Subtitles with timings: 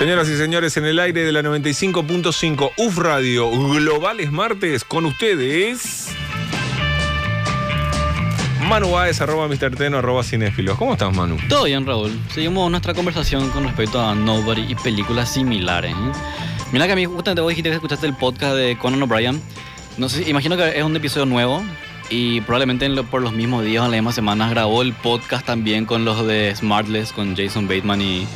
[0.00, 6.08] Señoras y señores, en el aire de la 95.5 UF Radio Globales Martes, con ustedes.
[8.66, 9.76] Manu Baez, arroba Mr.
[9.76, 10.78] Teno, arroba Cinéfilos.
[10.78, 11.36] ¿Cómo estás, Manu?
[11.50, 12.18] Todo bien, Raúl.
[12.32, 15.92] Seguimos nuestra conversación con respecto a Nobody y películas similares.
[15.92, 16.12] ¿eh?
[16.72, 19.42] Mira que a mí justamente vos dijiste que escuchaste el podcast de Conan O'Brien.
[20.26, 21.62] Imagino que es un episodio nuevo
[22.08, 25.44] y probablemente en lo- por los mismos días o las mismas semanas grabó el podcast
[25.44, 28.26] también con los de Smartless, con Jason Bateman y,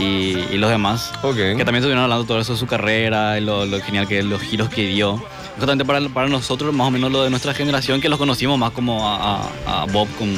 [0.00, 1.12] y, y los demás.
[1.22, 1.34] Ok.
[1.36, 4.40] Que también estuvieron hablando todo eso de su carrera, y lo, lo genial que los
[4.42, 5.22] giros que dio.
[5.54, 8.70] Justamente para, para nosotros, más o menos lo de nuestra generación, que los conocimos más
[8.70, 10.34] como a, a- a Bob con,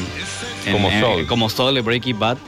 [0.72, 1.26] Como Saul.
[1.26, 2.38] como Saul de Breaking Bad.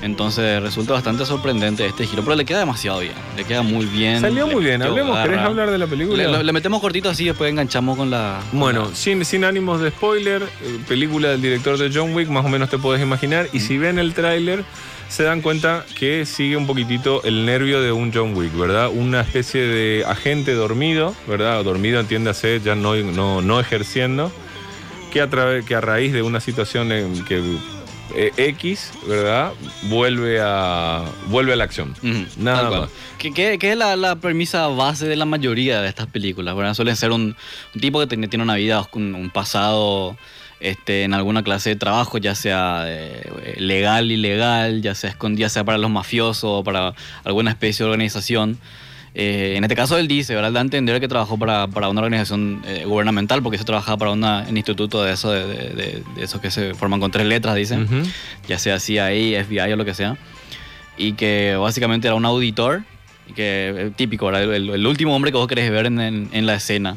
[0.00, 4.20] Entonces resulta bastante sorprendente este giro, pero le queda demasiado bien, le queda muy bien.
[4.20, 4.80] Salió muy bien.
[4.80, 5.46] Hablemos, ¿querés garra.
[5.48, 6.22] hablar de la película?
[6.28, 8.38] Le, le metemos cortito así, después enganchamos con la...
[8.48, 12.28] con Bueno, la- sin, sin ánimos de spoiler, eh, película del director de John Wick,
[12.28, 13.48] más o menos te podés imaginar.
[13.52, 14.64] Y si ven el tráiler,
[15.08, 18.90] se dan cuenta que sigue un poquitito el nervio de un John Wick, ¿verdad?
[18.92, 21.64] Una especie de agente dormido, ¿verdad?
[21.64, 24.30] Dormido, entiéndase, ya no, no, no ejerciendo,
[25.12, 27.42] que a, través, que a raíz de una situación en que
[28.14, 29.52] eh, X, ¿verdad?
[29.84, 31.94] Vuelve a, vuelve a la acción.
[32.36, 32.90] Nada más.
[33.18, 36.74] Que, que- que es la, la premisa base de la mayoría de estas películas, ¿verdad?
[36.74, 37.34] Suelen ser un,
[37.74, 40.16] un tipo que tiene, tiene una vida, un, un pasado
[40.60, 45.64] este, en alguna clase de trabajo, ya sea eh, legal, ilegal, ya sea escondida, sea
[45.64, 48.58] para los mafiosos o para alguna especie de organización.
[49.14, 50.52] Eh, en este caso él dice, ¿verdad?
[50.52, 54.10] Da a entender que trabajó para, para una organización eh, gubernamental, porque se trabajaba para
[54.12, 57.56] una- un instituto de eso, de, de- de- esos que se forman con tres letras,
[57.56, 58.02] dicen Ujú.
[58.46, 59.10] ya sea CIA,
[59.44, 60.16] FBI o lo que sea,
[60.96, 62.82] y que básicamente era un auditor,
[63.28, 66.28] y que eh, típico, el, el- el último hombre que vos querés ver en, en-
[66.32, 66.96] en la escena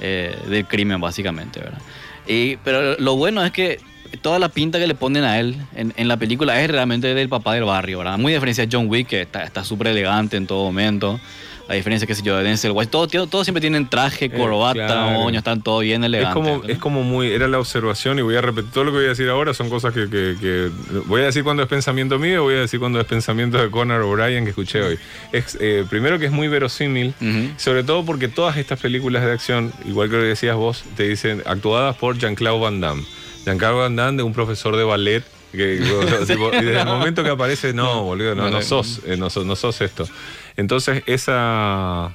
[0.00, 1.78] eh, del crimen, básicamente, ¿verdad?
[2.26, 3.80] Y, pero lo bueno es que
[4.16, 7.28] toda la pinta que le ponen a él en, en la película es realmente del
[7.28, 8.18] papá del barrio, ¿verdad?
[8.18, 11.20] Muy diferencia de John Wick, que está súper elegante en todo momento.
[11.66, 13.08] A diferencia, qué sé yo, de Denzel Washington.
[13.10, 15.10] Todos todo siempre tienen traje, corbata, Eh, claro.
[15.20, 16.34] moño, están todo bien Es elegantes.
[16.34, 16.70] como, ¿verdad?
[16.70, 19.08] es como muy, era la observación y voy a repetir, todo lo que voy a
[19.08, 20.68] decir ahora son cosas que, que- que-
[21.06, 24.02] voy a decir cuando es pensamiento mío, voy a decir cuando es pensamiento de Conor
[24.02, 24.98] O'Brien que escuché hoy.
[25.32, 27.14] Es, eh, primero que es muy verosímil,
[27.56, 31.42] sobre todo porque todas estas películas de acción, igual que lo decías vos, te dicen
[31.46, 33.04] actuadas por Jean-Claude Van Damme.
[33.44, 35.24] Damme de un profesor de ballet.
[35.52, 35.78] Que,
[36.26, 39.46] tipo, y desde el momento que aparece, no, boludo, no, no sos, eh, no, sos,
[39.46, 40.08] no sos esto.
[40.56, 42.12] Entonces, esa,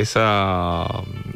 [0.00, 0.86] esa,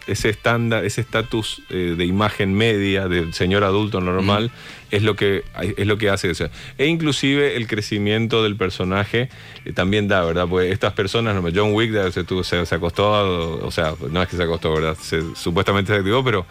[0.07, 4.51] ese estándar, ese estatus eh, de imagen media del señor adulto normal
[4.91, 5.43] es lo que
[5.77, 6.49] es lo que hace eso.
[6.79, 9.29] E inclusive el crecimiento del personaje
[9.65, 10.47] eh, también da, ¿verdad?
[10.49, 14.37] Porque estas personas, John Wick se, tuvo- se, se acostó, o sea, no es que
[14.37, 14.97] se acostó, ¿verdad?
[15.01, 16.47] Se, supuestamente se activó, pero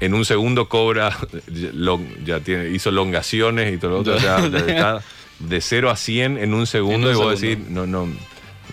[0.00, 1.16] en un segundo cobra,
[1.72, 5.00] long- ya tiene, hizo longaciones y todo lo otro, o sea, está
[5.38, 7.60] de 0 a 100 en un segundo En y un vos segundo.
[7.62, 8.08] decís, no, no,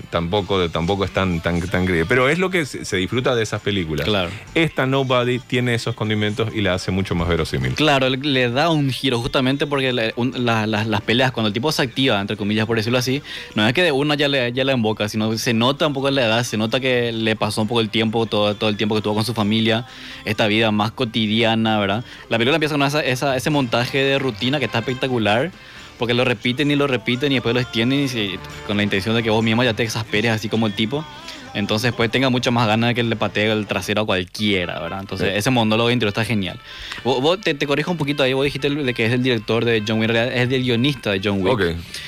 [0.09, 2.06] tampoco, tampoco es tan, tan, tan creíble.
[2.07, 4.06] Pero es lo que se, disfruta de esas películas.
[4.06, 4.29] Claro.
[4.56, 7.74] Esta Nobody tiene esos condimentos y la hace mucho más verosímil.
[7.75, 11.47] Claro, le, le da un giro justamente porque le- un- la- la- las peleas, cuando
[11.47, 13.22] el tipo se activa, entre comillas, por decirlo así,
[13.56, 16.09] no es que de una ya le, ya la emboca, sino se nota un poco
[16.12, 18.96] la edad, se nota que le pasó un poco el tiempo, todo, todo el tiempo
[18.96, 19.85] que estuvo con su familia,
[20.25, 22.03] esta vida más cotidiana, ¿verdad?
[22.30, 25.51] La película empieza con esa- esa- ese montaje de rutina que está espectacular.
[26.01, 29.13] Porque lo repiten y lo repiten y después lo extienden y se- con la intención
[29.16, 31.06] de que vos mismo ya te exasperes así como el tipo.
[31.53, 35.01] Entonces pues tenga mucho más ganas de que le patee el trasero a cualquiera, ¿verdad?
[35.01, 35.38] Entonces Sí.
[35.38, 36.59] ese monólogo interior está genial.
[37.03, 39.63] Vos, vos te, te corrijo un poquito ahí, vos dijiste de que es el director
[39.63, 41.53] de John Wick, es el guionista de John Wick.
[41.53, 41.62] Ok.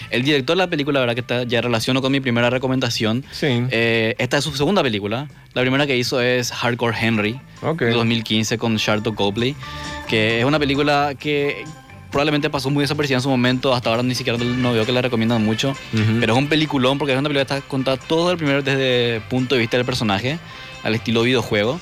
[0.09, 3.23] El director de la película, la verdad que está, ya relaciono con mi primera recomendación.
[3.31, 3.47] Sí.
[3.69, 5.27] Eh, esta es su segunda película.
[5.53, 7.81] La primera que hizo es Hardcore Henry, Ok.
[7.81, 9.55] de 2015 con Charlton Copley,
[10.07, 11.63] que es una película que
[12.13, 15.01] probablemente pasó muy desaparecida en su momento, hasta ahora ni siquiera no veo que la
[15.01, 16.19] recomiendan mucho, Ujú.
[16.21, 19.15] pero es un peliculón porque es una película que está contada todo el primero desde
[19.17, 20.39] el punto de vista del personaje,
[20.83, 21.79] al estilo videojuego.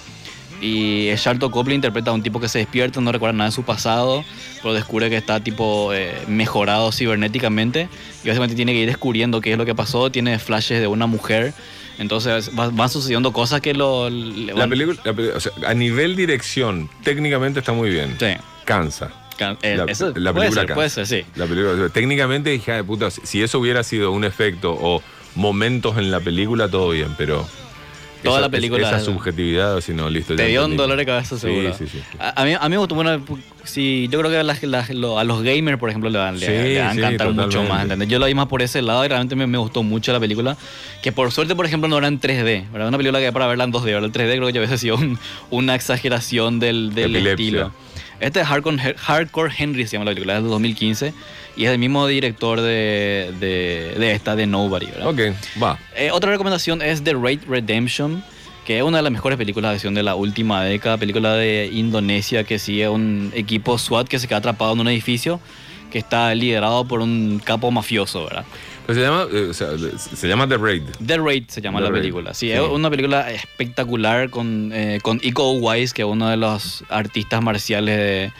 [0.63, 3.63] Y Charlton Copley interpreta a un tipo que se despierta, no recuerda nada de su
[3.63, 4.23] pasado,
[4.61, 7.89] pero descubre que está tipo eh, mejorado cibernéticamente
[8.23, 11.07] y básicamente tiene que ir descubriendo qué es lo que pasó, tiene flashes de una
[11.07, 11.53] mujer,
[11.97, 14.09] entonces va- van sucediendo cosas que lo...
[14.11, 18.15] le La van- película, la o sea, a nivel dirección, técnicamente está muy bien.
[18.19, 18.27] Sí.
[18.63, 19.11] Cansa.
[19.61, 21.23] Eh, La- eso la puede película ser, puede ser, sí.
[21.35, 25.01] La película, técnicamente, hija de puta, si- eso hubiera sido un efecto o
[25.35, 27.47] momentos en la película, todo bien, pero.
[28.23, 30.35] Toda esa- la película- Esa subjetividad, si no, listo.
[30.35, 31.73] Te dio un dolor de cabeza Sí, seguro.
[31.73, 31.99] sí, sí.
[32.19, 33.19] A, a mí, a mí me gustó, bueno,
[33.63, 36.39] sí, yo creo que a, las- las- lo- a los gamers, por ejemplo, le van,
[36.39, 38.07] le- Sí, le van a sí, encantar mucho más, ¿entendés?
[38.09, 40.55] Yo lo vi más por ese lado y realmente me, me gustó mucho la película,
[41.01, 42.89] que por suerte, por ejemplo, no era en 3D, ¿verdad?
[42.89, 44.03] Una película que para verla en 2D, ¿verdad?
[44.05, 45.17] El 3D creo que a veces ha sido un-
[45.49, 47.31] una exageración del, del Epilepsia.
[47.31, 47.71] estilo.
[48.21, 51.13] Este es Hardcore, Hardcore Henry, se llama la película, es del 2015
[51.57, 55.07] y es el mismo director de, de, de esta, de Nobody, ¿verdad?
[55.07, 55.19] Ok,
[55.61, 55.79] va.
[55.95, 58.23] Eh, otra recomendación es The Raid Redemption,
[58.65, 61.71] que es una de las mejores películas de acción de la última década, película de
[61.73, 65.39] Indonesia que sigue un equipo SWAT que se queda atrapado en un edificio
[65.89, 68.45] que está liderado por un capo mafioso, ¿verdad?
[68.91, 70.83] Pues se llama, eh, o sea, se llama The Raid.
[71.05, 72.33] The Raid se llama The la Raid, película.
[72.33, 72.51] Sí, sí.
[72.51, 77.41] es una película espectacular con, eh, con Iko Uwais, que es uno de los artistas
[77.41, 78.33] marciales de...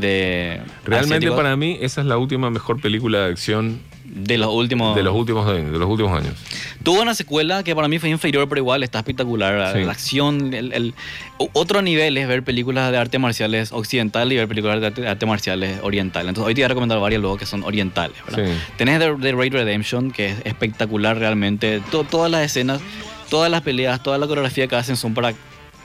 [0.00, 4.96] de Realmente para mí esa es la última mejor película de acción de los últimos
[4.96, 5.70] de los últimos años.
[5.70, 6.34] De los últimos años.
[6.82, 9.74] Tuvo una secuela que para mí fue inferior, pero igual está espectacular.
[9.76, 9.84] Sí.
[9.84, 10.94] La acción, el, el-
[11.52, 15.08] otro nivel es ver películas de arte marciales occidental y ver películas de arte, de
[15.08, 16.26] arte marciales oriental.
[16.26, 18.16] Entonces hoy te voy a recomendar varias luego que son orientales.
[18.34, 18.40] Sí.
[18.78, 21.82] Tenés The, The Raid Redemption, que es espectacular realmente.
[21.90, 22.80] To- todas las escenas,
[23.28, 25.34] todas las peleas, toda la coreografía que hacen son para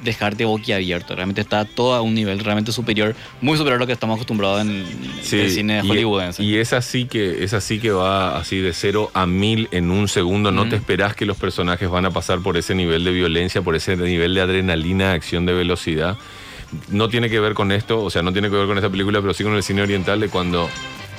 [0.04, 1.16] dejarte boquiabierto.
[1.16, 4.62] Realmente está todo a un nivel realmente superior, muy superior a lo que estamos acostumbrados
[4.62, 6.44] en el cine hollywoodense.
[6.44, 10.08] Y es así que es así que va así de cero a mil en un
[10.08, 10.52] segundo.
[10.52, 13.76] No te esperás que los personajes van a pasar por ese nivel de violencia, por
[13.76, 16.18] ese nivel de adrenalina, acción de velocidad.
[16.90, 19.22] No tiene que ver con esto, o sea, no tiene que ver con esta película,
[19.22, 20.70] pero sí con el cine oriental de cuando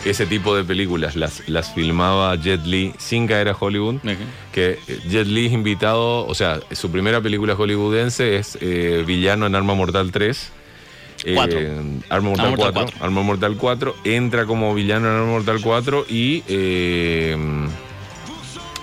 [0.05, 3.97] ese tipo de películas las, las filmaba Jet Li sin caer a Hollywood.
[4.53, 9.47] Que eh, Jet Li es invitado, o sea, su primera película hollywoodense es eh, Villano
[9.47, 10.53] en Arma Mortal 3.
[11.27, 11.35] Eh.
[12.11, 12.73] Arma Mortal, Arma Mortal 4.
[12.93, 13.05] 4.
[13.05, 13.97] Arma Mortal 4.
[14.05, 17.37] Entra como villano en Arma Mortal 4 y eh,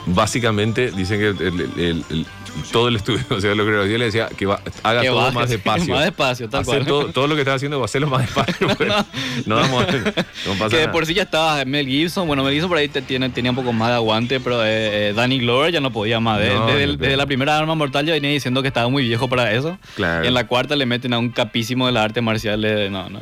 [0.08, 2.26] básicamente dicen que el- el- el-
[2.72, 5.18] todo el estudio, o sea, lo que yo le decía, que va- haga Que todo
[5.18, 5.94] baje, más despacio.
[5.96, 6.86] más despacio, tal Hacer cual.
[6.88, 8.68] todo, todo lo que está haciendo va a hacerlo más despacio.
[8.78, 8.90] pues.
[9.46, 10.92] no, vamos no pasa que de nada.
[10.92, 12.28] por sí ya estaba Mel Gibson.
[12.28, 15.10] Bueno, Mel Gibson por ahí te- tiene, tenía un poco más de aguante, pero eh,
[15.10, 16.40] eh, Danny Glover ya no podía más.
[16.40, 19.28] De- No, desde, el- la primera arma mortal ya venía diciendo que estaba muy viejo
[19.28, 19.78] para eso.
[19.96, 20.24] Claro.
[20.24, 22.62] Y en la cuarta le meten a un capísimo de la arte marcial.
[22.62, 23.20] de- no, no.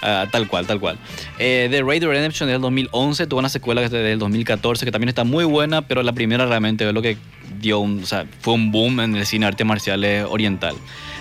[0.00, 0.96] Ah, tal cual, tal cual.
[1.40, 5.08] Eh, The Raid Redemption del 2011 tuvo una secuela que es del 2014 que también
[5.08, 7.16] está muy buena, pero la primera realmente es lo que
[7.60, 10.74] dio un, o sea, fue un boom en el cine arte marciales oriental.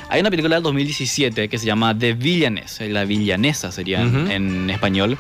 [0.10, 4.16] Hay una película del 2017 que se llama The Villainess, eh, la villanesa sería en-
[4.24, 4.32] Ujú.
[4.32, 5.18] en español,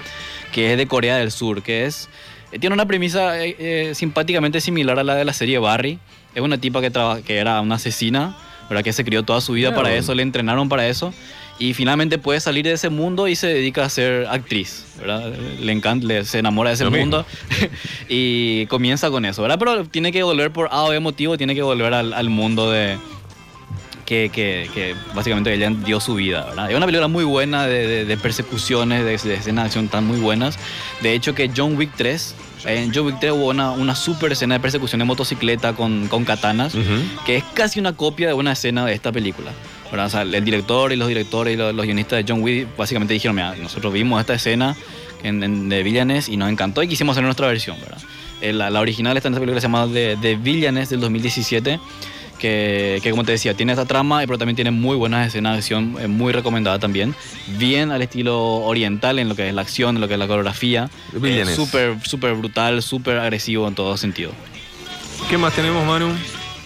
[0.53, 2.09] que es de Corea del Sur, que es
[2.51, 5.99] eh, tiene una premisa eh, eh, simpáticamente similar a la de la serie Barry.
[6.33, 6.91] Es una tipa que,
[7.25, 8.37] que era una asesina,
[8.69, 8.83] ¿verdad?
[8.83, 9.83] que se crió toda su vida Claro.
[9.83, 11.13] para eso, le entrenaron para eso.
[11.59, 15.33] Y finalmente puede salir de ese mundo y se dedica a ser actriz, ¿verdad?
[15.59, 17.25] Le encanta, le- se enamora de ese Lo mundo
[18.09, 19.57] y comienza con eso, ¿verdad?
[19.59, 22.69] Pero tiene que volver por A o B motivo, tiene que volver al, al mundo
[22.71, 22.97] de,
[24.07, 26.71] que, que- que básicamente ella dio su vida, ¿verdad?
[26.71, 30.05] Es una película muy buena de, de- de persecuciones, de, de escenas de acción tan
[30.07, 30.57] muy buenas.
[31.01, 32.33] De hecho que John Wick 3,
[32.65, 36.23] en John Wick 3 hubo una, una super escena de persecución en motocicleta con, con
[36.25, 36.85] katanas, Ujú.
[37.25, 39.51] que es casi una copia de una escena de esta película.
[39.91, 43.13] O sea, el director y los directores y los, los guionistas de John Wick básicamente
[43.13, 44.75] dijeron, mira, nosotros vimos esta escena
[45.23, 47.97] en, en- de Villanes y nos encantó y quisimos hacer nuestra versión, ¿verdad?
[48.41, 50.99] Eh, La, la original está en esta película que se llama The, The Villanes del
[51.01, 51.79] 2017,
[52.37, 55.57] que, que como te decía, tiene esta trama, pero también tiene muy buenas escenas de
[55.59, 57.15] acción, eh, muy recomendada también.
[57.57, 60.27] Bien al estilo oriental en lo que es la acción, en lo que es la
[60.27, 60.89] coreografía.
[61.23, 64.31] Eh, Súper, súper brutal, súper agresivo en todo sentido.
[65.29, 66.09] ¿Qué más tenemos, Manu?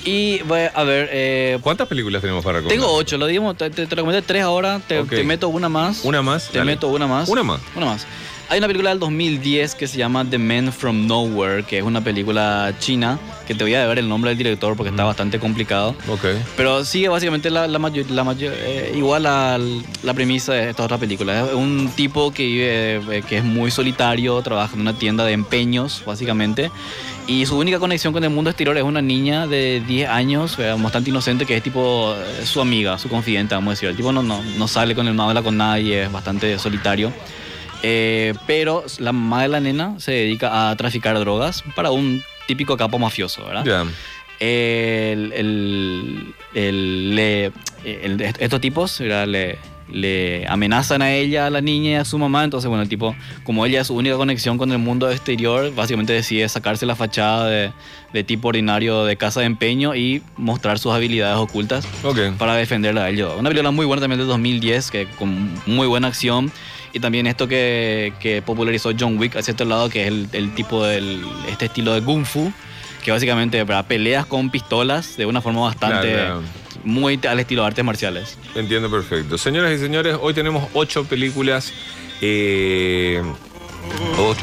[0.03, 2.83] Y voy a ver, eh, ¿Cuántas películas tenemos para recomendar?
[2.85, 5.09] tengo ocho, lo dimos, te, te, te recomendé tres ahora, te, Ok.
[5.09, 6.03] te meto una más.
[6.03, 6.47] Una más.
[6.49, 6.71] Te dale.
[6.71, 7.29] meto una más.
[7.29, 7.61] Una más.
[7.75, 8.07] Una más.
[8.51, 12.03] Hay una película del 2010 que se llama The Man from Nowhere, que es una
[12.03, 15.95] película china, que te voy a ver el nombre del director porque está bastante complicado.
[16.09, 16.25] Ok.
[16.57, 19.57] Pero sigue básicamente la, la mayor, la mayor- eh, igual a
[20.03, 21.45] la premisa de esta otra película.
[21.47, 25.31] Es un tipo que vive, eh, que es muy solitario, trabaja en una tienda de
[25.31, 26.71] empeños, básicamente.
[27.27, 30.75] Y su única conexión con el mundo exterior es una niña de 10 años, eh,
[30.77, 33.87] bastante inocente, que es tipo eh, su amiga, su confidente, vamos a decir.
[33.87, 37.13] El tipo no, no, no sale con él, no habla con nadie, es bastante solitario.
[37.83, 42.77] Eh, pero la mamá de la nena se dedica a traficar drogas para un típico
[42.77, 43.65] capo mafioso, ¿verdad?
[43.65, 43.85] Ya.
[44.39, 47.51] el, el- el- le-
[48.39, 49.27] estos tipos ¿verdad?
[49.27, 49.57] le,
[49.91, 52.43] le amenazan a ella, a la niña y a su mamá.
[52.43, 56.13] Entonces, bueno, el tipo, como ella es su única conexión con el mundo exterior, básicamente
[56.13, 57.71] decide sacarse la fachada de,
[58.13, 62.19] de tipo ordinario de casa de empeño y mostrar sus habilidades ocultas Ok.
[62.37, 63.33] para defenderla a ellos.
[63.37, 66.51] Una película muy buena también del 2010, que con muy buena acción.
[66.93, 70.53] Y también esto que, que popularizó John Wick hacia este lado, que es el, el
[70.53, 72.51] tipo del este estilo de Kung Fu,
[73.03, 73.85] que básicamente ¿verdad?
[73.85, 76.41] peleas con pistolas de una forma bastante Claro, claro.
[76.83, 78.37] muy al estilo de artes marciales.
[78.55, 79.37] Entiendo perfecto.
[79.37, 81.71] Señoras y señores, hoy tenemos ocho películas,
[82.21, 83.21] eh,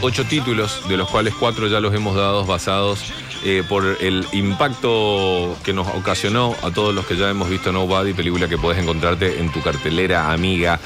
[0.00, 3.12] ocho títulos, de los cuales cuatro ya los hemos dado basados
[3.44, 8.12] eh, por el impacto que nos ocasionó a todos los que ya hemos visto Nobody,
[8.14, 10.80] película que puedes encontrarte en tu cartelera amiga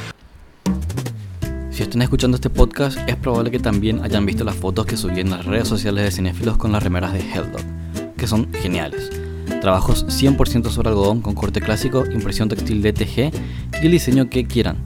[1.92, 5.28] estén escuchando este podcast, es probable que también hayan visto las fotos que subí en
[5.28, 7.60] las redes sociales de cinéfilos con las remeras de Helldog,
[8.16, 9.10] que son geniales.
[9.60, 13.30] Trabajos 100% sobre algodón con corte clásico, impresión textil DTG
[13.82, 14.78] y el diseño que quieran.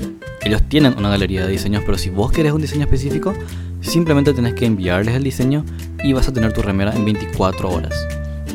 [0.43, 3.35] Ellos tienen una galería de diseños, pero si vos querés un diseño específico,
[3.83, 5.65] simplemente tenés que enviarles el diseño
[6.03, 7.95] y vas a tener tu remera en 24 horas.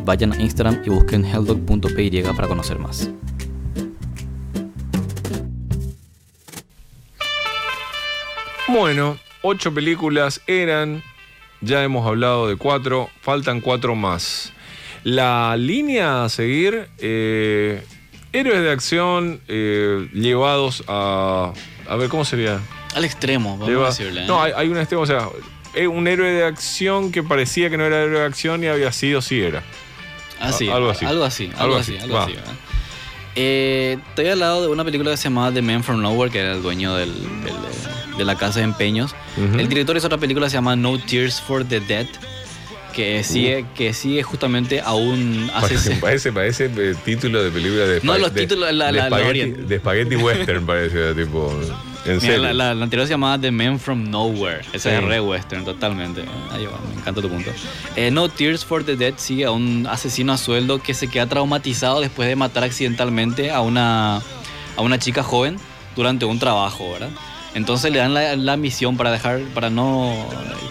[0.04, 3.10] Vayan a Instagram y busquen helldog.py para conocer más.
[8.74, 11.04] Bueno, ocho películas eran,
[11.62, 14.54] ya hemos hablado de cuatro, faltan cuatro más.
[15.04, 17.84] La línea a seguir, eh,
[18.32, 21.54] héroes de acción eh, llevados a...
[21.90, 22.60] A ver, ¿cómo sería?
[22.96, 24.24] Al extremo, vamos Lleva- a decirle.
[24.24, 24.28] ¿eh?
[24.28, 25.28] No, hay, hay un extremo, o sea,
[25.90, 29.22] un héroe de acción que parecía que no era héroe de acción y había sido,
[29.22, 29.64] sí era.
[30.40, 31.06] Ah, sí, a- algo así.
[31.06, 32.34] Algo así, algo Algo así, así, algo así,
[33.36, 36.54] estoy al lado de una película que se llamaba The Man from Nowhere, que era
[36.54, 37.14] el dueño del-
[37.44, 37.56] del-
[38.18, 39.16] de la casa de empeños.
[39.38, 39.60] Ujú.
[39.60, 42.08] El director es otra película que se llama No Tears for the Dead,
[42.94, 46.02] que sigue, que sigue justamente a un Parece, asesino.
[46.02, 49.78] parece, parece, eh, título de película de No, los de- títulos, de la- la de
[49.80, 51.52] spaghetti western parece, tipo,
[52.04, 52.38] en Mira, serio.
[52.42, 54.62] la, la- la anterior se llamaba The Man from Nowhere.
[54.74, 54.96] Esa Sí.
[54.98, 56.22] es re western, totalmente.
[56.52, 57.50] Ahí va, me encanta tu punto.
[57.96, 61.28] Eh, no Tears for the Dead sigue a un asesino a sueldo que se queda
[61.28, 65.56] traumatizado después de matar accidentalmente a una, a una chica joven
[65.96, 67.10] durante un trabajo, ¿verdad?
[67.54, 70.14] Entonces le dan la, la misión para dejar, para no,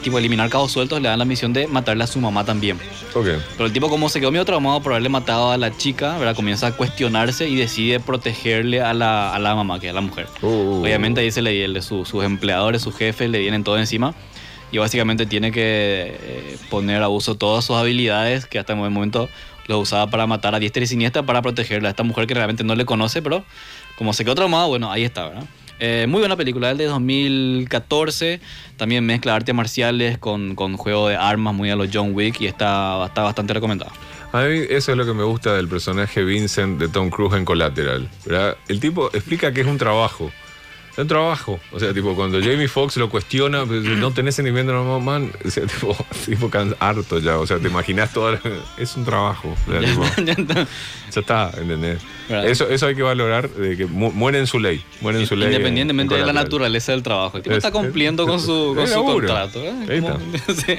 [0.03, 2.79] tipo, eliminar cabos sueltos, le dan la misión de matarle a su mamá también.
[3.15, 3.27] Ok.
[3.53, 6.35] Pero el tipo como se quedó medio traumado por haberle matado a la chica, ¿verdad?
[6.35, 10.27] Comienza a cuestionarse y decide protegerle a la, a la mamá, que es la mujer.
[10.41, 14.15] Uh, Obviamente ahí se le, le- su- sus empleadores, sus jefes le vienen todo encima
[14.73, 19.29] y básicamente tiene que eh, poner a uso todas sus habilidades que hasta el momento
[19.67, 22.65] lo usaba para matar a diestra y siniestra para protegerla a esta mujer que realmente
[22.65, 23.45] no le conoce, pero
[23.99, 25.45] como se quedó traumado, bueno, ahí está, ¿verdad?
[25.81, 28.41] Eh, muy buena película, el de 2014.
[28.77, 32.47] También mezcla artes marciales con, con juego de armas muy a los John Wick y
[32.47, 33.91] está, está bastante recomendada.
[34.33, 37.45] A mí eso es lo que me gusta del personaje Vincent de Tom Cruise en
[37.45, 38.09] Collateral.
[38.27, 38.57] ¿verdad?
[38.69, 40.31] El tipo explica que es un trabajo.
[40.93, 41.59] Es un trabajo.
[41.73, 45.33] O sea, tipo, cuando Jamie Foxx lo cuestiona, pues, no tenés sentimiento, no, man.
[45.45, 45.97] O sea, tipo,
[46.27, 47.39] tipo harto ya.
[47.39, 48.39] O sea, te imaginas todo.
[48.77, 49.57] Es un trabajo.
[49.67, 49.81] O sea,
[50.37, 50.55] tipo,
[51.15, 51.49] Ya está.
[51.49, 51.99] está, ¿entendés?
[52.29, 54.85] Eso, eso hay que valorar, de que mu- muere en su ley.
[55.01, 55.49] Muere en su ley.
[55.49, 57.37] en- Independientemente en de la naturaleza del trabajo.
[57.39, 59.59] El tipo Es- está cumpliendo con su, con contrato.
[59.61, 59.73] ¿eh?
[59.89, 60.01] Ahí
[60.55, 60.75] Sí.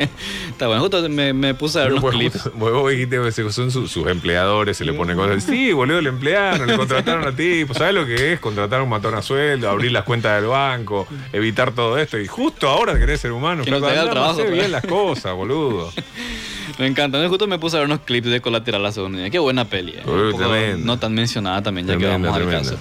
[0.50, 0.82] Está bueno.
[0.82, 2.50] Justo me, me puse a ver Vos- clips.
[2.56, 5.44] vos- dijiste que son sus, sus empleadores, se le ponen cosas.
[5.44, 7.66] Sí, boludo, le emplearon, le contrataron a ti.
[7.66, 8.40] Pues, ¿Sabes lo que es?
[8.40, 12.18] Contratar a un matón a sueldo, abrir las cuentas del banco, evitar todo esto.
[12.18, 13.64] Y justo ahora querés ser humano.
[13.64, 15.92] Que no te haga el trabajo, bien las cosas, boludo.
[16.80, 17.28] Me encanta.
[17.28, 19.30] Justo me puse a ver unos clips de Colateral la segunda.
[19.30, 19.94] Qué buena peli.
[19.94, 20.04] eh.
[20.06, 22.60] Uy, no tan mencionada también, ya que vamos al tremenda.
[22.72, 22.78] caso.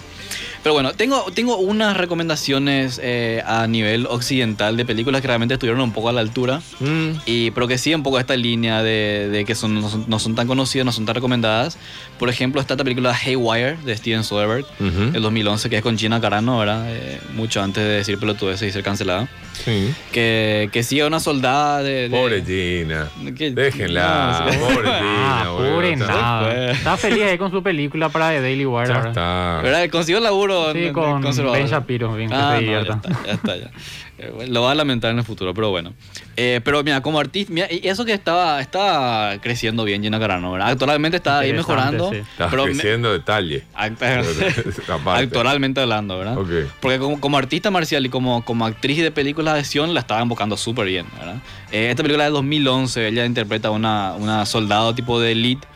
[0.63, 5.81] Pero bueno, tengo, tengo unas recomendaciones eh, a nivel occidental de películas que realmente estuvieron
[5.81, 6.61] un poco a la altura.
[6.81, 10.05] Mm, Y, pero que sigue un poco esta línea de, de que son, no, son,
[10.07, 11.79] no son tan conocidas, no son tan recomendadas.
[12.19, 15.97] Por ejemplo, está esta película Haywire de Steven Soderbergh, ujú, del 2011, que es con
[15.97, 16.85] Gina Carano, ¿verdad?
[16.89, 19.29] Eh, mucho antes de decir pelotudeces y ser cancelada.
[19.65, 19.95] sí.
[20.13, 22.09] Que, que sigue a una soldada de...
[22.09, 23.09] de- Pobre Gina.
[23.37, 24.45] que- Déjenla.
[24.47, 24.59] no, sí.
[24.59, 25.01] Pobre Gina,
[25.33, 26.71] Ah, pobre Está- nada.
[26.73, 29.09] Está feliz ahí con su película para The Daily Wire Ya ahora.
[29.11, 29.61] está.
[29.63, 29.89] ¿Verdad?
[29.91, 31.59] Consiguió laburo Sí, en- con conservador.
[31.59, 33.71] Ben Shapiro, bien que Ah, se no, ya está, ya está, ya.
[34.19, 35.95] Eh, bueno, Lo va a lamentar en el futuro, pero bueno.
[36.37, 40.53] Eh, pero mira, como artista, mira, y eso que estaba, estaba creciendo bien Gina Carano,
[40.53, 40.69] ¿verdad?
[40.71, 42.11] Actualmente está ahí mejorando.
[42.11, 42.17] sí.
[42.19, 43.65] Estás pero me- creciendo detalle.
[43.75, 44.01] act-.
[45.07, 46.39] Actualmente hablando, ¿verdad?
[46.39, 46.49] Ok.
[46.81, 50.23] Porque como, como artista marcial y como, como actriz de películas de acción la estaba
[50.23, 51.37] invocando súper bien, ¿verdad?
[51.73, 55.67] Eh, esta película es de 2011, ella interpreta a una, una soldado tipo de elite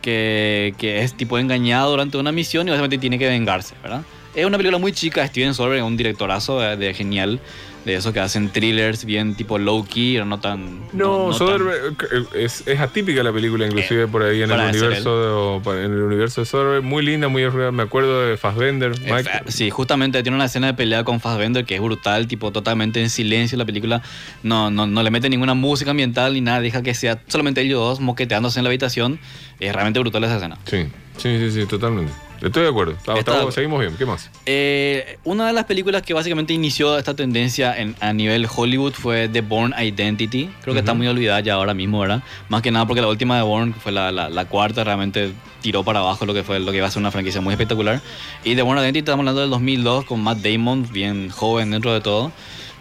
[0.00, 4.02] que, es tipo engañado durante una misión y básicamente tiene que vengarse, ¿verdad?
[4.34, 7.40] Es una película muy chica, Steven Soderbergh, un directorazo de, de genial,
[7.84, 10.80] de esos que hacen thrillers bien tipo low key, o no tan...
[10.92, 15.60] No, tan- Soderbergh eh, es, es atípica la película, inclusive por ahí en el universo
[15.64, 17.72] de, en el universo de Soderbergh, muy linda, muy real.
[17.72, 19.30] Me acuerdo de Fassbender, Eh, Mike.
[19.48, 23.10] Sí, justamente tiene una escena de pelea con Fassbender que es brutal, tipo totalmente en
[23.10, 24.00] silencio la película.
[24.44, 27.80] No, no, no le mete ninguna música ambiental ni nada, deja que sea solamente ellos
[27.80, 29.18] dos moqueteándose en la habitación.
[29.58, 30.56] Es realmente brutal esa escena.
[30.66, 32.12] Sí, sí, sí, sí, totalmente.
[32.42, 32.92] Estoy de acuerdo.
[32.92, 33.94] Está- Está- está- seguimos bien.
[33.98, 34.30] ¿Qué más?
[34.46, 39.28] Eh, una de las películas que básicamente inició esta tendencia en- a nivel Hollywood fue
[39.28, 40.48] The Bourne Identity.
[40.62, 40.98] Creo que está Ujú.
[40.98, 42.22] muy olvidada ya ahora mismo, ¿verdad?
[42.48, 43.42] Más que nada porque la última de
[43.74, 46.78] que fue la, la- la cuarta, realmente tiró para abajo lo que fue lo que
[46.78, 48.00] iba a ser una franquicia muy espectacular.
[48.44, 52.00] Y The Bourne Identity estamos hablando del 2002 con Matt Damon, bien joven dentro de
[52.00, 52.32] todo.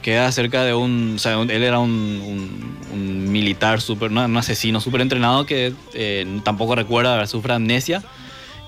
[0.01, 1.15] Que es acerca de un.
[1.17, 5.73] O sea, un- él era un, un- un militar, super, un asesino súper entrenado que
[5.93, 8.01] eh, tampoco recuerda, sufre amnesia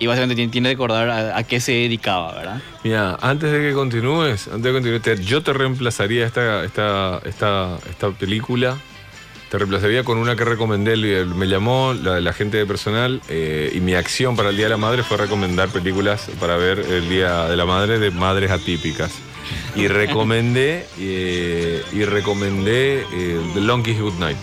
[0.02, 2.62] Y básicamente tiene, que recordar a, a qué se dedicaba, ¿verdad?
[2.84, 7.78] Mira, antes de que continúes, antes de continuar, te- yo te reemplazaría esta, esta, esta,
[7.88, 8.78] esta película.
[9.52, 13.80] Te reemplazaría con una que recomendé, me llamó la, la gente de personal eh, y
[13.82, 17.48] mi acción para el Día de la Madre fue recomendar películas para ver el Día
[17.48, 19.12] de la Madre de madres atípicas.
[19.76, 24.38] Y recomendé, eh, y recomendé eh, The Longest Good Night.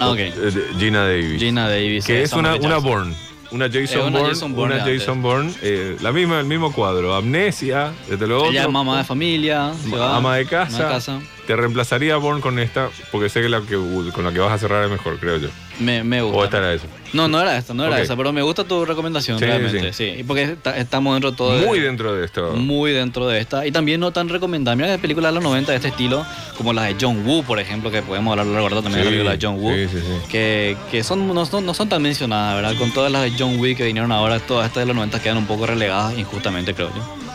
[0.00, 0.18] Ah, ok.
[0.18, 0.32] Eh,
[0.78, 1.40] Gina Davis.
[1.42, 2.06] Gina Davis.
[2.06, 3.14] Que es una, una Jackson.
[3.50, 4.28] Una Jason Es una Bourne.
[4.28, 5.54] Jason Bourne una de Jason Bourne.
[5.62, 7.14] eh, la misma, el mismo cuadro.
[7.14, 8.46] Amnesia, desde luego.
[8.50, 9.72] Ella es mamá de familia.
[10.00, 11.20] ama de ama casa.
[11.48, 13.74] Te reemplazaría a Bourne con esta, porque sé que, la que
[14.12, 15.48] con la que vas a cerrar es mejor, creo yo.
[15.80, 16.36] Me, me gusta.
[16.38, 16.84] O esta era eso.
[17.14, 18.02] No, no era esta, no era Ok.
[18.02, 19.94] esa, pero me gusta tu recomendación, Sí, realmente.
[19.94, 21.58] Sí, Y porque está- estamos dentro de todo.
[21.58, 22.52] de- Muy dentro de esto.
[22.52, 23.66] Muy dentro de esta.
[23.66, 24.82] Y también no tan recomendable.
[24.82, 26.26] Mira que películas de los 90 de este estilo,
[26.58, 29.10] como las de John Woo, por ejemplo, que podemos hablar largo rato también de la
[29.10, 29.72] película de John Woo.
[29.72, 30.28] Sí, sí, sí.
[30.30, 32.76] Que, que son, no, son, no son tan mencionadas, ¿verdad?
[32.78, 35.38] Con todas las de John Wick que vinieron ahora, todas estas de los 90 quedan
[35.38, 37.27] un poco relegadas injustamente, creo yo.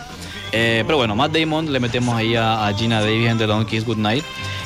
[0.53, 3.65] Eh, pero bueno, Matt Damon le metemos ahí a, a Gina Davis en The Long
[3.65, 4.23] Kiss Goodnight.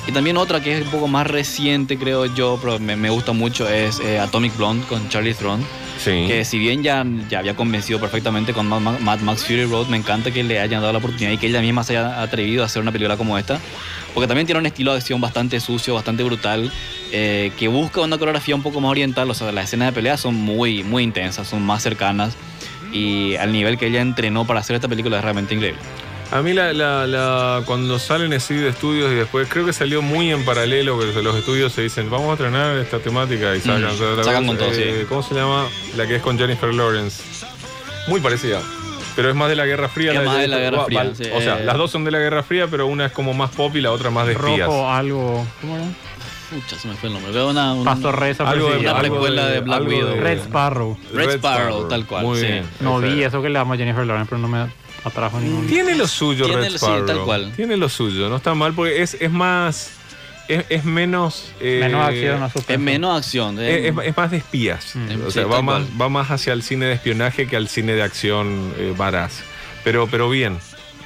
[0.07, 3.31] Y también otra que es un poco más reciente, creo yo, pero me, me gusta
[3.33, 5.61] mucho, es eh, Atomic Blonde con Charlie Theron.
[5.97, 6.25] Sí.
[6.27, 9.87] Que si bien ya, ya había convencido perfectamente con Mad, Mad- Mad Max Fury Road,
[9.87, 12.63] me encanta que le hayan dado la oportunidad y que ella misma se haya atrevido
[12.63, 13.59] a hacer una película como esta.
[14.13, 16.71] Porque también tiene un estilo de acción bastante sucio, bastante brutal,
[17.11, 19.29] eh, que busca una coreografía un poco más oriental.
[19.29, 22.35] O sea, las escenas de pelea son muy, muy intensas, son más cercanas.
[22.91, 25.79] Y al nivel que ella entrenó para hacer esta película es realmente increíble.
[26.31, 30.01] A mí la, la- la- cuando salen así de estudios y después creo que salió
[30.01, 33.93] muy en paralelo, que los estudios se dicen, vamos a estrenar esta temática y sacan,
[33.95, 34.83] Mm, sacan con todo, sí.
[35.07, 35.67] ¿Cómo se llama?
[35.95, 37.23] La que es con Jennifer Lawrence.
[38.07, 38.61] Muy parecida.
[39.15, 40.11] Pero es más de la Guerra Fría.
[40.11, 41.63] Es la más de la Guerra va- Fría, va- sí, o sea, eh.
[41.65, 43.91] las dos son de la Guerra Fría, pero una es como más pop y la
[43.91, 44.67] otra más de espías.
[44.67, 45.47] Rojo, algo.
[45.61, 45.85] ¿Cómo era?
[46.49, 47.31] Pucha, se me fue el nombre.
[47.33, 50.15] Veo una, una- Pastor Reza Algo de- Una precuela de Black algo Widow.
[50.21, 50.97] Red Sparrow.
[51.13, 52.45] Red Sparrow, tal cual, Muy sí.
[52.45, 52.65] bien.
[52.79, 54.65] No vi eso que le damos a Jennifer Lawrence, pero no me
[55.03, 55.67] atrajo ningún.
[55.67, 57.05] Tiene lo suyo Tiene Red lo- Sparrow.
[57.05, 57.51] tal cual.
[57.55, 59.91] Tiene lo suyo, no está mal porque es, es más.
[60.47, 61.51] Es, es menos.
[61.59, 62.55] eh, Menos acción, más.
[62.55, 63.59] Es menos acción.
[63.59, 63.89] eh.
[63.89, 64.95] Es, es- es más de espías.
[64.95, 65.25] Mm.
[65.27, 68.03] O sea, va más, va más hacia el cine de espionaje que al cine de
[68.03, 69.41] acción eh, varaz.
[69.83, 70.57] Pero, pero bien.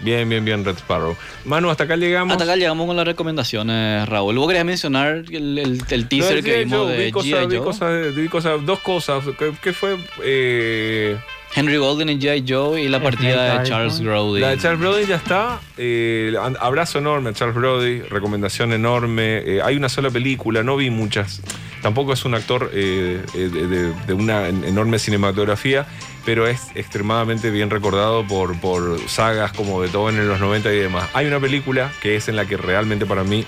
[0.04, 1.16] Bien, bien, bien, Red Sparrow.
[1.46, 2.32] Manu, hasta acá llegamos.
[2.32, 4.36] Hasta acá llegamos con las recomendaciones, Raúl.
[4.38, 7.48] Vos querías mencionar el, el- el teaser No, que vimos Joe, de vi cosas, G.I.
[7.48, 7.64] vi Joe.
[7.66, 9.24] cosas, vi cosas- dos cosas.
[9.38, 9.98] ¿Qué, qué fue?
[10.24, 11.18] Eh,
[11.54, 12.46] Henry Golden en G.I.
[12.48, 14.02] Joe y la partida de Charles.
[14.02, 14.40] Brody.
[14.42, 15.60] La de Charles Brody ya está.
[15.78, 18.02] Eh, abrazo enorme a Charles Brody.
[18.02, 19.38] Recomendación enorme.
[19.46, 21.42] Eh, hay una sola película, no vi muchas.
[21.82, 25.88] Tampoco es un actor eh, eh, de, de- de una en- enorme cinematografía,
[26.26, 31.10] pero es extremadamente bien recordado por, por sagas como Beethoven en los 90 y demás.
[31.14, 33.46] Hay una película que es en la que realmente para mí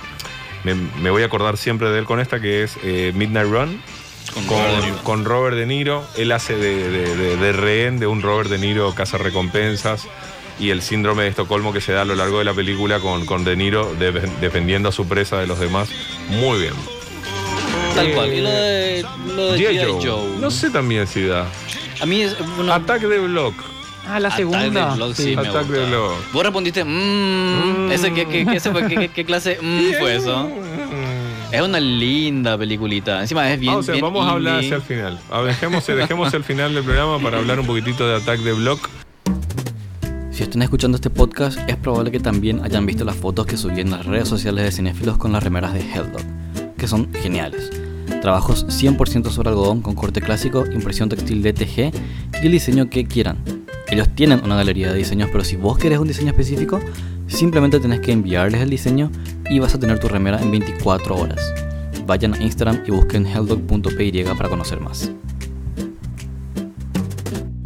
[0.64, 3.82] me, me voy a acordar siempre de él con esta, que es eh, Midnight Run.
[4.34, 5.04] Con Con, Robert De Niro.
[5.04, 6.04] con Robert De Niro.
[6.18, 10.08] Él hace de, de- de- de rehén de un Robert De Niro caza recompensas
[10.60, 13.26] y el síndrome de Estocolmo que se da a lo largo de la película con,
[13.26, 15.90] con De Niro de- defendiendo a su presa de los demás.
[16.30, 16.74] Muy bien.
[17.96, 18.34] Tal cual.
[18.34, 19.78] Y lo de, lo de G.I.
[19.86, 20.02] Joe.
[20.10, 20.38] Joe.
[20.40, 21.46] No sé también si da.
[22.02, 22.76] A mí es una...
[22.76, 23.54] Attack de Block.
[24.08, 24.90] Ah, la Attack segunda.
[24.90, 25.24] the Block, Sí.
[25.24, 25.74] sí, me Attack gusta.
[25.74, 26.14] the Block.
[26.34, 26.90] Vos respondiste, mmm,
[27.88, 27.92] Mm.
[27.92, 30.50] ese, ¿qué, qué, qué, ese fue- qué- qué- qué clase mm, fue eso?
[31.52, 33.22] Es una linda peliculita.
[33.22, 33.74] Encima es bien.
[33.74, 34.68] Ah, o sea, bien vamos a hablar indie.
[34.70, 35.20] hacia el final.
[35.32, 38.54] A ver, dejemos, dejemos el final del programa para hablar un poquitito de Attack de
[38.54, 38.90] Block.
[40.32, 43.82] Si están escuchando este podcast, es probable que también hayan visto las fotos que subí
[43.82, 46.24] en las redes sociales de cinéfilos con las remeras de Helldog,
[46.76, 47.70] que son geniales.
[48.24, 51.92] Trabajos 100% sobre algodón con corte clásico, impresión textil DTG
[52.42, 53.44] y el diseño que quieran.
[53.90, 56.80] Ellos tienen una galería de diseños, pero si vos querés un diseño específico,
[57.28, 59.12] simplemente tenés que enviarles el diseño
[59.50, 61.54] y vas a tener tu remera en 24 horas.
[62.08, 65.12] Vayan a Instagram y busquen helldog.py para conocer más.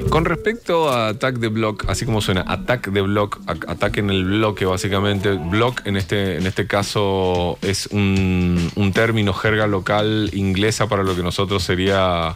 [0.10, 4.26] Con respecto a Attack the Block, así como suena, Attack the Block, ataque en el
[4.26, 5.34] bloque básicamente.
[5.34, 11.16] Block en este, en este caso es un, un término jerga local inglesa para lo
[11.16, 12.36] que nosotros sería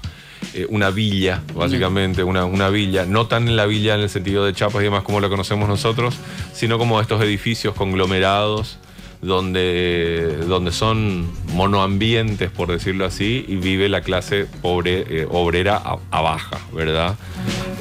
[0.54, 3.06] eh, una villa, básicamente, una, una villa.
[3.06, 5.70] No tan en la villa en el sentido de chapas y demás como la conocemos
[5.70, 6.16] nosotros,
[6.54, 8.78] sino como estos edificios conglomerados
[9.22, 16.22] donde, donde son monoambientes, por decirlo así, y vive la clase pobre, eh, obrera a,
[16.22, 17.16] baja, ¿verdad?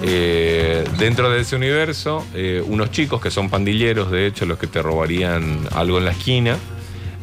[0.03, 4.67] Eh, dentro de ese universo, eh, unos chicos que son pandilleros, de hecho, los que
[4.67, 6.59] te robarían algo en la esquina,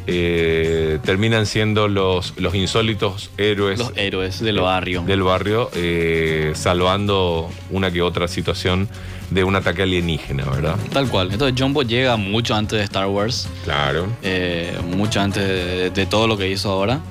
[0.07, 5.01] eh, terminan siendo los, los insólitos héroes Los héroes del barrio.
[5.03, 8.87] del barrio, eh, salvando una que otra situación
[9.29, 10.77] de un ataque alienígena, ¿verdad?
[10.93, 11.31] Tal cual.
[11.33, 13.49] Entonces Jumbo llega mucho antes de Star Wars.
[13.65, 14.07] Claro.
[14.23, 17.01] eh, mucho antes de, de todo lo que hizo ahora.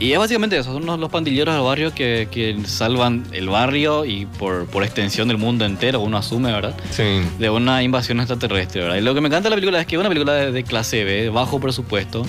[0.00, 4.06] Y es básicamente eso, son los, los pandilleros del barrio que, que salvan el barrio
[4.06, 6.74] y por, por extensión el mundo entero, uno asume, ¿verdad?
[6.90, 7.20] Sí.
[7.38, 8.96] De una invasión extraterrestre, ¿verdad?
[8.96, 10.64] Y lo que me encanta de la película es que es una película de, de
[10.64, 12.24] clase B, bajo presupuesto.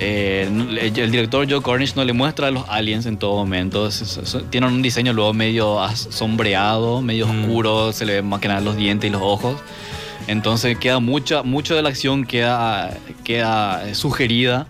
[0.00, 3.88] Eh, el, director Joe Cornish no le muestra a los aliens en todo momento.
[4.50, 7.44] Tienen un diseño luego medio sombreado, medio Mm.
[7.44, 9.60] oscuro, se le ven más que nada los dientes y los ojos.
[10.26, 14.66] Entonces queda mucha, mucho de la acción queda, queda sugerida.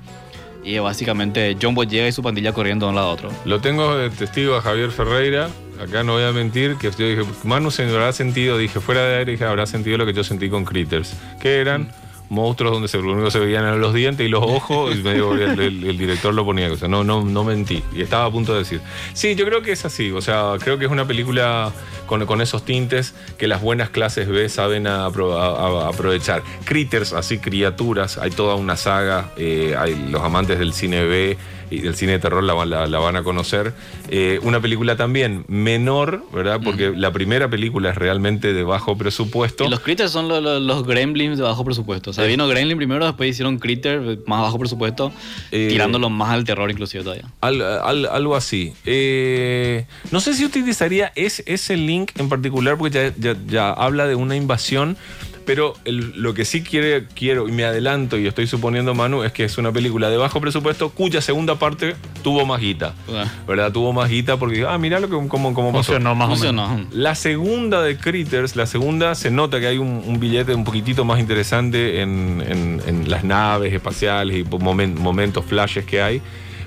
[0.65, 3.31] Y básicamente John Boy llega y su pandilla corriendo de un lado a otro.
[3.45, 5.49] Lo tengo testigo a Javier Ferreira.
[5.81, 9.17] Acá no voy a mentir, que yo dije, Manu se habrá sentido, dije fuera de
[9.19, 11.15] aire, dije, habrá sentido lo que yo sentí con Critters.
[11.41, 11.91] Que eran
[12.33, 15.03] monstruos donde se, lo único que se veían eran los dientes y los ojos, y
[15.03, 17.83] medio el, el- el director lo ponía, o sea, no, no, no mentí.
[17.95, 18.81] Y estaba a punto de decir.
[19.13, 21.71] Sí, yo creo que es así, o sea, creo que es una película
[22.07, 26.43] con, con esos tintes que las buenas clases B saben a- apro- a- a- aprovechar.
[26.65, 31.37] Critters, así criaturas, hay toda una saga, eh, hay los amantes del cine B
[31.71, 33.73] y del cine de terror la, van- la- la van a conocer.
[34.11, 36.61] Eh, una película también menor, ¿verdad?
[36.63, 39.65] Porque la primera película es realmente de bajo presupuesto.
[39.65, 42.11] Y los critters son lo- lo- los gremlins de bajo presupuesto.
[42.11, 45.13] O sea, vino Gremlin primero, después hicieron critter más bajo presupuesto,
[45.51, 47.25] Eh, tirándolo más al terror inclusive todavía.
[47.41, 48.73] Al- al- algo así.
[48.85, 54.07] Eh, no sé si utilizaría ese, ese link en particular porque ya, ya- ya habla
[54.07, 54.97] de una invasión,
[55.45, 59.33] pero el- lo que sí quiere, quiero y me adelanto y estoy suponiendo Manu es
[59.33, 62.95] que es una película de bajo presupuesto cuya segunda parte tuvo más guita.
[63.13, 63.73] Ah, ¿Verdad?
[63.73, 65.93] Tuvo más guita porque, ah, mirá lo que, cómo, cómo pasó.
[65.93, 66.69] Funcionó más o menos.
[66.69, 66.91] Funcionó.
[66.93, 71.05] La segunda de Critters, la segunda se nota que hay un, un billete un poquitito
[71.05, 76.23] más interesante en, en- en las naves espaciales y momen- momentos flashes que hay,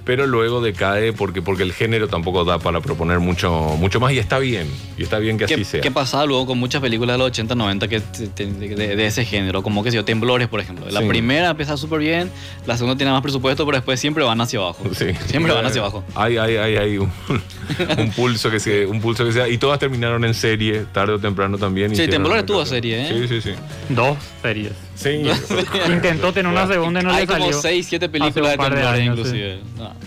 [0.05, 4.19] pero luego decae porque, porque el género tampoco da para proponer mucho, mucho más y
[4.19, 5.81] está bien, y está bien que así ¿Qué, sea.
[5.81, 9.63] qué pasaba luego con muchas películas de los 80, 90 que, de, de ese género?
[9.63, 10.85] Como que sé yo, Temblores, por ejemplo.
[10.89, 11.07] La Sí.
[11.07, 12.31] primera empieza súper bien,
[12.65, 14.83] la segunda tiene más presupuesto, pero después siempre van hacia abajo.
[14.93, 15.07] Sí.
[15.25, 16.03] Siempre van hacia abajo.
[16.15, 17.11] Hay, hay, hay, hay un,
[17.97, 19.47] un pulso que se, un pulso que sea.
[19.49, 21.95] Y todas terminaron en serie, tarde o temprano también.
[21.95, 23.27] Sí, Temblores tuvo serie, ¿eh?
[23.27, 23.55] Sí, sí, sí.
[23.89, 24.71] Dos series.
[24.95, 25.23] Sí.
[25.91, 27.47] Intentó tener una segunda y no Hay le salió.
[27.47, 29.59] como 6, 7 hace películas de de años, inclusive.
[29.77, 29.93] No.